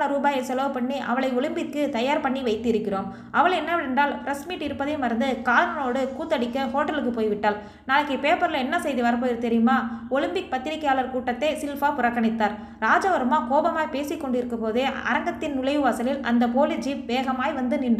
லட்சக்கணக்கான 0.00 0.08
ரூபாயை 0.14 0.42
செலவு 0.48 0.70
பண்ணி 0.76 0.98
அவளை 1.10 1.28
ஒலிம்பிற்கு 1.38 1.80
தயார் 1.96 2.24
பண்ணி 2.24 2.40
வைத்திருக்கிறோம். 2.48 3.08
அவள் 3.38 3.56
என்னவென்றால் 3.60 4.12
ப்ரெஸ் 4.24 4.44
மீட் 4.48 4.64
இருப்பதை 4.66 4.94
மறந்து 5.02 5.28
காலனோடு 5.48 6.00
கூத்தடிக்க 6.16 6.66
ஹோட்டலுக்கு 6.74 7.12
போய்விட்டாள். 7.18 7.58
நாளைக்கு 7.88 8.16
பேப்பரில் 8.24 8.62
என்ன 8.64 8.76
செய்தி 8.86 9.02
வரப்போகுது 9.06 9.38
தெரியுமா? 9.46 9.76
ஒலிம்பிக் 10.16 10.50
பத்திரிகையாளர் 10.52 11.12
கூட்டத்தை 11.14 11.50
சில்ஃபா 11.62 11.90
புறக்கணித்தார். 11.98 12.54
ராஜவர்மா 12.84 13.38
கோபமாய் 13.50 13.94
பேசிக் 13.96 14.22
கொண்டிருக்கும் 14.22 14.64
போதே 14.64 14.84
அரங்கத்தின் 15.10 15.56
நுழைவு 15.58 15.82
வாசலில் 15.86 16.22
அந்த 16.30 16.44
போலி 16.56 16.76
ஜீப் 16.86 17.04
வேகமாய் 17.12 17.52
வந்து 17.52 17.74
நின்று 17.78 17.88